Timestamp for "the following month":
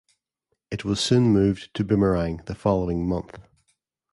2.47-3.37